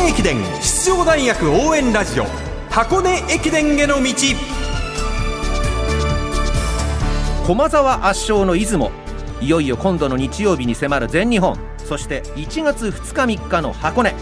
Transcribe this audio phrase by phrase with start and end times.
[0.00, 2.24] 根駅伝出場大学応援ラジオ。
[2.70, 4.12] 箱根駅伝への道。
[7.46, 8.90] 駒沢圧勝の出雲。
[9.42, 11.58] いよいよ今度の日曜日に迫る全日本。
[11.78, 14.14] そして1月2日3日の箱根。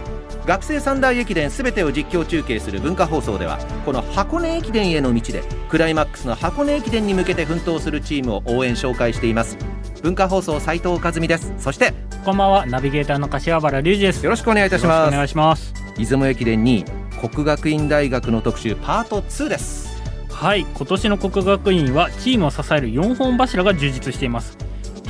[0.47, 9.59] 学生三大駅伝全てを実況中継する文化放送ではこの箱根駅伝への道でクライマックスの箱根駅伝に向けて奮闘するチームを応援紹介しています。
[10.03, 11.53] 文化放送斉藤和美です。
[11.59, 11.93] そして
[12.25, 12.67] こんばんは。
[12.67, 14.25] ナビゲーターの柏原隆二です。
[14.25, 15.19] よろしくお願いいたします。
[15.19, 16.85] 願いします出雲駅伝に
[17.21, 24.57] 国学院大学の特集パート2ですはい今年の国学院はチームを支える4本柱が充実しています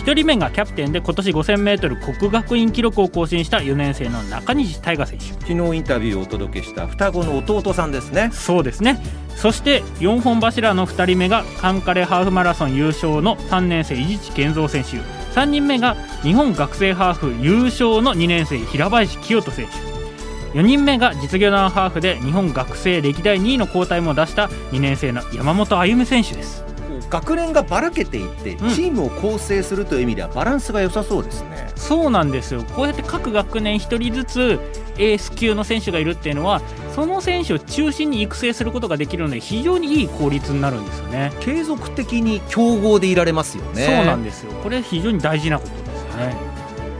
[0.08, 5.26] 1人目がキャプテンで今年 5000m 国学院記録を更新した4年生の中西大河選手。
[5.26, 8.30] 昨日インタビューをお届けした双子の弟さんですね。
[8.32, 9.02] そうですね。
[9.36, 14.96] そして4本柱の2人目がカンカレハーフマラソン優勝の3年生伊地知健三選手。
[15.38, 20.59] 3人目が日本学生ハーフ優勝の2年生平林清人選手。
[20.59, 26.65] 4人目が実業団ハーフで日本学生歴代2位の交代も出した2年生の山本歩夢選手です
[27.10, 28.74] 学年がばらけていってうん。
[28.74, 32.62] チームを構成するという意味ではバランスが良さそうですね、そうなんですよ。
[32.74, 34.60] こうやって各学年1人ずつ
[34.98, 36.60] エース級の選手がいるっていうのは
[36.95, 41.32] その選手を中心に育成することができるので非常にいい効率になるんですよね。
[41.40, 43.87] 継続的に強豪でいられますよね。
[43.87, 44.52] そうなんですよ。
[44.62, 46.37] これ非常に大事なことですよね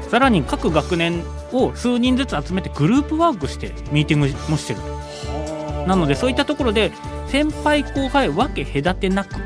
[0.09, 1.23] さらに各学年
[1.53, 4.81] を数人ずつ集めてグループワークしてミーティングもしてる。
[5.87, 6.93] なのでそういったところで
[7.29, 9.37] 先輩後輩分け隔てなく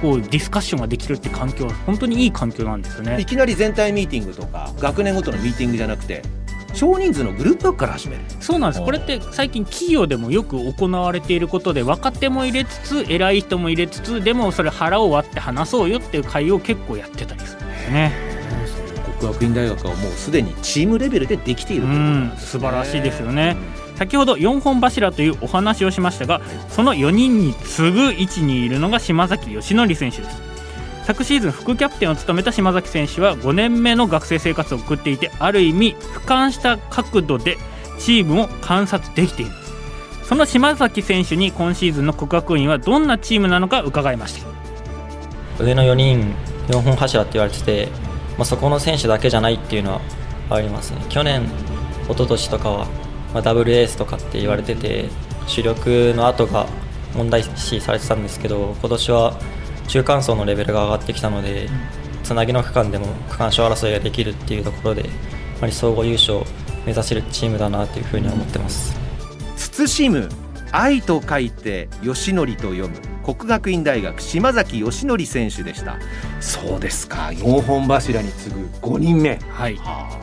[0.00, 3.20] こうディスカッションができるって環境は本当にいい環境なんですよね。
[3.20, 6.22] いきなり全体ミーティングとか学年ごとのミーティングじゃなくて
[6.74, 8.22] 少人数のグループワークから始める。
[8.40, 8.84] そうなんです。
[8.84, 18.38] これって最近企業でもよく行われていることで若手も入れつつ偉い人も入れつつでもそれ腹を割って話そうよっていう会を結構やってたりするんですね。
[19.18, 23.56] 国学院大学はもうすでにチームレベルでできているうということなんんです素晴らしいですよね
[23.98, 30.48] 先ほど4本柱というお話をしましたがその4人に次ぐ位置にいるのが島崎義則選手です。
[31.04, 37.56] 昨シーズン副キャプテンを務めた島崎選手は5年目の学生生活を送っていてある意味俯瞰した角度で
[37.98, 39.72] チームを観察できています。
[40.28, 44.40] その島崎選手に今シーズンの国学院はどんなチームなのか伺いまし
[45.58, 45.64] た。
[45.64, 46.34] 上の4人
[46.68, 47.88] 4本柱って言われてて、
[48.36, 50.00] まあ、そこの選手だけじゃないっていうのは
[50.50, 51.02] ありますね。
[51.08, 51.44] 去年
[52.04, 52.86] 一昨年とかは、
[53.32, 55.08] まあ、ダブルエースとかって言われてて
[55.46, 56.66] 主力の後が
[57.14, 59.38] 問題視されてたんですけど今年は
[59.88, 61.68] 中間層のレベルが上がってきたので
[62.22, 65.08] つなぎの区間でも区間賞争いができるっていうところでや
[65.60, 66.44] はり総合優勝を
[66.84, 68.96] 目指せるチームだなというふうに思ってます。
[69.86, 70.28] 慎む
[70.72, 75.98] 愛と書いて義則と読む国学院大学島崎義則選手でした。
[76.40, 79.38] そうですか4本柱に次ぐ5人目。
[79.50, 79.78] はい。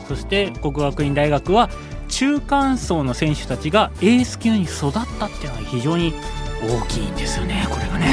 [0.08, 1.70] そして国学院大学は
[2.08, 6.14] 中間層の選手たちがエース級に育ったっていうのは非常に
[6.62, 8.06] 大きいんですよねこれがね。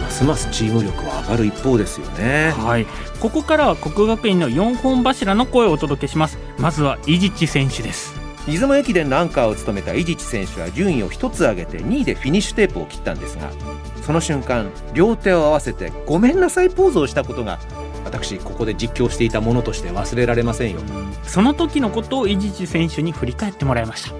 [0.00, 2.50] ますますチーム力は上がる一方ですよね。
[2.50, 2.86] はい。
[3.20, 6.38] ここからは国学院の4本柱の声をお届けします。
[6.58, 8.20] まずは伊地知選手です。
[8.46, 13.50] 出雲駅伝のアンカーを務めた伊地知選手は順位を一つ上げて2位でフィニッシュテープを切ったんですが
[14.02, 17.58] その瞬間両手を合わせてごめんなさいポーズをしたことが
[18.04, 20.80] 私ここで実況していたものとして忘れられませんよ。
[21.24, 24.14] その時のことを伊地知選手に振り返ってもらいました。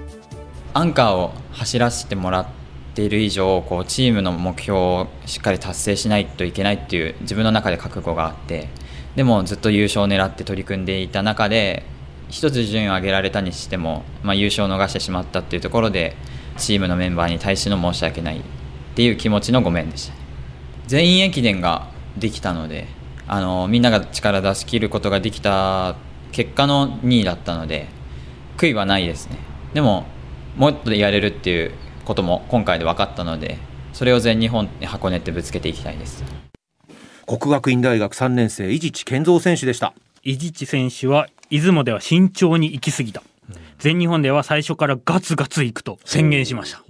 [0.73, 2.47] アンカーを走らせてもらっ
[2.95, 8.69] ている以上こうチームの目標をしっかり達成しないといけないっていう自分の中で覚悟があって
[9.17, 11.85] でもずっと優勝を狙って取り組んでいた中で
[12.29, 16.15] 一つ順位を上げられたにしても、まあ、優勝を逃してしまったっていうところで
[16.57, 18.43] チームのメンバーに対しての申し訳ないっ
[18.95, 20.15] ていう気持ちのごめんでした
[20.87, 22.87] 全員駅伝ができたので
[23.33, 25.95] あのみんなが力出し切ることができた
[26.33, 27.87] 結果の2位だったので
[28.57, 29.39] 悔いはないですね。
[29.73, 30.05] でも
[30.57, 31.73] もっとやれるっていう
[32.05, 33.59] ことも今回で分かったので
[33.93, 36.25] それを全日本に箱根ってぶつけていきたいです。
[37.25, 39.95] 国学院大学3年生伊地知健三選手でした。
[40.25, 43.23] 伊地知選手は出雲では慎重に行き過ぎた。
[43.79, 46.83] 全日本では最初からガツガツ行くと宣言しました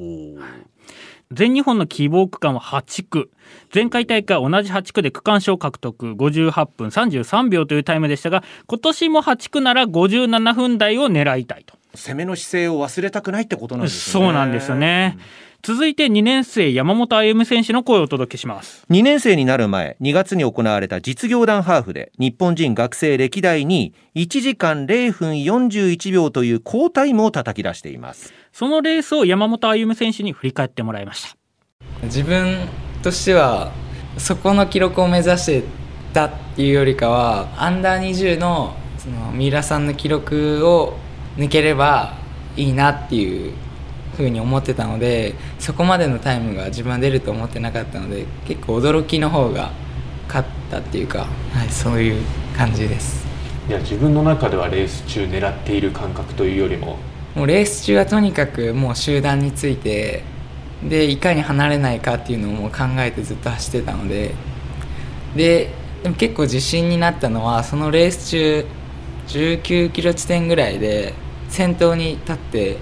[1.33, 3.31] 全日本の希望区間は8区。
[3.73, 6.15] 前回大会同じ8区で区間賞獲得。
[6.15, 11.80] 58分33秒というタイムでしたが今年も8区なら57分台を狙いたいと。
[11.95, 14.27] 攻めの姿勢を忘れたくないってことなんですよね。
[14.27, 15.19] そうなんですよね、
[15.63, 18.87] 続いて2年生山本歩夢選手の声をお届けします。
[18.91, 28.33] 2年生になる前2月に行われた実業団ハーフで日本人学生歴代に1時間0分41秒という好タイムを叩き出しています。
[28.53, 31.37] そのレースを山本歩夢選手に振り返ってもらいました。
[32.05, 32.57] 自分
[33.03, 33.73] としては
[34.17, 35.63] そこの記録を目指して
[36.13, 40.97] たっていうよりかはアンダー20のその三浦さんの記録を
[41.37, 42.15] 抜ければ
[42.57, 43.53] いいなっていう
[44.17, 49.71] ふうに思ってたのでそこまでのタイムが自分は出ると思ってなかったので結構驚きの方が
[50.27, 52.23] 勝ったっていうか、はい、そういう
[52.57, 53.27] 感じです。
[53.69, 56.99] いや自分の中ではレース中狙っている感覚というよりも。
[57.35, 60.25] もうレース中はとにかくもう集団について
[60.83, 64.35] でいかに離れないかっていうのをもう考えてずっと走ってたので
[65.37, 65.71] で
[66.03, 68.67] でも結構自信になったのはそのレース中
[69.31, 71.15] 19キロ地点ぐらいで
[71.49, 72.79] 先頭に立って引っ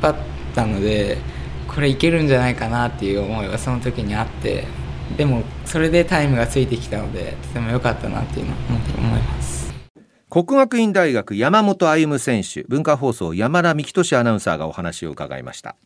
[0.00, 0.14] 張っ
[0.54, 1.18] たので
[1.66, 4.66] これいけるんじゃないかなっていう思いがその時にあって
[5.16, 8.56] でもそれでタイムがついてきたのでとても良かったなっていうのを
[8.98, 9.54] 思います。
[10.30, 15.76] 国学院大学山本歩夢選手文化放送山田幹俊アナウンサーがお話を伺いました。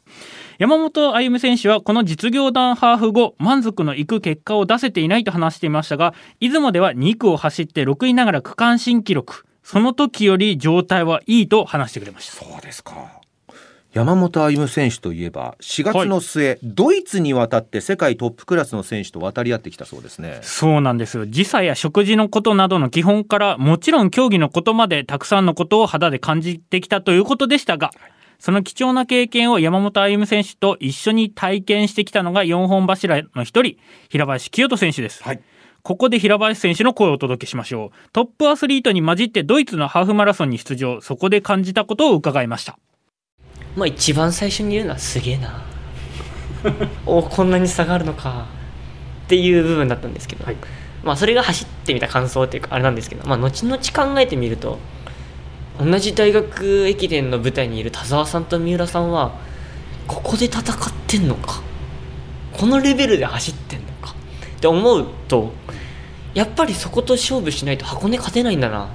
[0.59, 12.43] 山本歩夢選手はこの実業団ハーフ後満足のいく結果を出せていないと話していましたが出雲では2区を走って6位ながら区間新記録その時より状態はいいと話してくれました。
[12.43, 13.21] そうですか。
[13.93, 20.39] 山本歩夢選手といえば4月の末、はい、ドイツに渡って世界トップクラスの選手と渡り合ってきたそうですね。
[20.41, 21.27] そうなんですよ。
[21.27, 27.91] 時差や食事のことなどの基本からもちろん競技のことまでたくさんのことを肌で感じてきたということでしたが、
[28.39, 33.77] その貴重な経験を山本歩夢選手と一緒に体験してきたのが4本柱の一人
[34.09, 35.43] 平林清人選手です、はい
[35.83, 38.11] ここで平林選手の声をお届けしましょう。
[38.13, 41.01] トップアスリートに混じってドイツのハーフマラソンに出場。
[41.01, 42.79] そこで感じたことを伺いました。
[43.77, 45.63] まあ一番最初に言うのはすげえな。
[47.07, 48.47] おこんなに差があるのか。
[49.27, 50.57] っていう部分だったんですけど、はい、
[51.05, 54.79] まあそれが走ってみた感想っていうかあれなんですけど、まあ、後々考えてみると
[55.79, 59.39] 同じ大学駅伝の舞台にいる田澤さんと三浦さんは
[60.07, 60.65] ここで戦っ
[61.07, 61.61] てんのか。
[62.53, 64.15] このレベルで走ってんのか。
[64.57, 65.53] って思うと
[66.35, 68.87] やっぱりそこと勝負しないと箱根勝てないんだな。
[68.87, 68.89] っ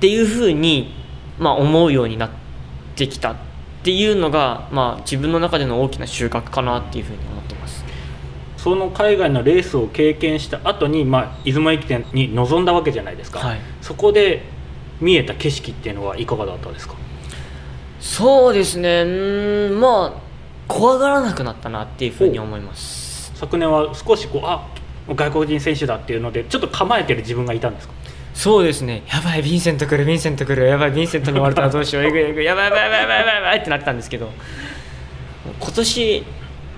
[0.00, 0.94] ていうふうに、
[1.38, 2.30] まあ、思うようになっ
[2.96, 3.36] てきたっ
[3.82, 7.84] ていうのが、まあ、自分の中での大きな収穫かなっていうふうに思ってます。
[8.56, 14.42] その海外のレースを経験した後に、まあ、出雲駅伝に臨んだわけじゃないですか、はい、そこで
[15.00, 16.94] 見えた景色っていうのはいかがだったですか？
[18.00, 19.02] そうですね。
[19.02, 20.20] うんまあ
[20.68, 23.32] 怖がらなくなったなっていうふうに思います。
[23.34, 24.68] 昨年は少しこうあ
[25.08, 27.94] 外国人選手だっていうのでちょっと構えてる自分がいたんですか？
[28.34, 29.02] そうですね。
[29.12, 34.30] やばいヴィンセント来るヴィンセント来るやばいヴィンセントに終われたらどうしようえぐいえぐいやばいやばいやばいやばいやばいやばいってなったんですけど
[35.60, 36.24] 今年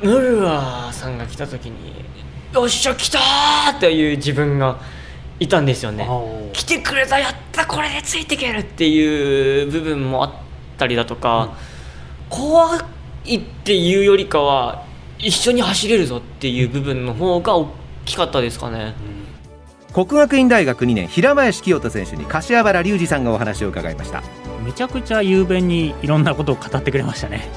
[0.03, 2.05] ムルワーさんが来た時に
[2.53, 4.79] よっしゃ来たーっていう自分が
[5.39, 6.09] いたんですよね
[6.53, 10.33] 来てくれたやったこれでついていけるっていう部分もあっ
[10.77, 11.51] たりだとか、うん、
[12.31, 12.85] 怖
[13.25, 14.85] いっていうよりかは
[15.19, 17.65] 一緒に走れるぞっていう部分の方が大
[18.05, 18.95] きかったですかね。
[19.19, 19.25] うん
[19.95, 24.25] 国学院大学2年平林清人選手に柏原隆二さんがお話を伺いました。
[24.65, 27.49] めちゃくちゃ雄弁にいろんなことを語ってくれましたね。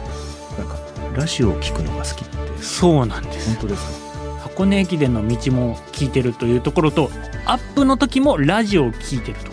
[0.55, 0.77] なんか
[1.15, 2.38] ラジオを聞くのが好きって。
[2.61, 3.49] そうなんです。
[3.49, 4.01] 本当です
[4.35, 4.39] か？
[4.49, 7.09] 箱根駅伝の道も聞いてるというところと
[7.45, 9.51] アップの時もラジオを聞いてると。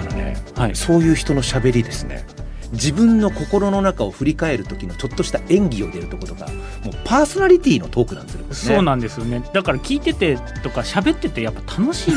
[0.00, 2.26] あのね、はい、そういう人のしゃべりですね
[2.72, 6.50] 自分の心の中を振り返る時のちょっとした演技を出るところとか
[6.84, 8.46] もうパーソナリティのトークなんですよね。
[8.54, 9.42] そうなんですよね。
[9.52, 12.14] だから聞いててとか喋っててやっぱ楽しい。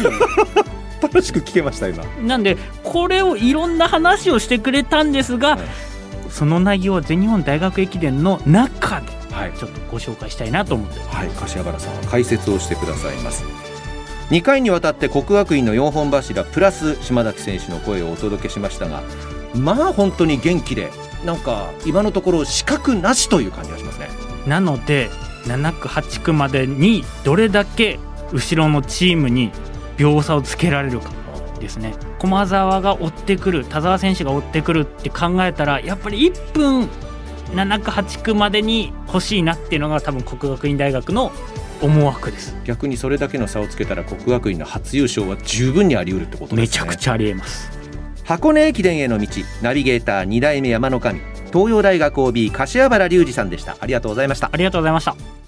[1.01, 2.03] 楽しく聞けました今。
[2.21, 5.59] なんでこれをいろんな話をしてくれたんですが、はい、
[6.29, 9.07] その内容は全日本大学駅伝の中で
[9.57, 10.99] ちょっとご紹介したいなと思って。
[10.99, 11.29] はい。
[11.29, 13.43] 柏原さんは解説をしてくださいます。
[14.29, 19.01] 2回にわたって国学院の4本柱プラス島崎選手の声をお届けしましたが
[19.55, 20.91] まあ本当に元気で
[21.25, 24.09] なんか今のところ資格なしという感じがしますね。
[24.47, 25.09] なので
[25.45, 27.99] 7区8区までにどれだけ
[28.31, 29.51] 後ろのチームに
[29.97, 31.11] 秒差をつけられるか
[31.59, 31.93] ですね。
[32.19, 36.89] 駒澤が追ってくる田澤選手が追ってくるって考えたらやっぱり1分
[37.53, 41.31] 7区8区までに欲しいなっていうのが多分国学院大学の
[41.81, 42.55] 思惑です。
[42.65, 46.61] 逆にそれだけの差をつけたら国学院の初優勝は十分にあり得るってことですね。
[46.61, 47.78] めちゃくちゃありえます
[48.29, 49.27] 箱根駅伝への道。
[49.63, 51.19] ナビゲーター2代目山の神。
[51.51, 53.75] 東洋大学 OB 柏原隆二さんでした。
[53.79, 54.51] ありがとうございました。
[54.53, 55.38] ありがとうございました。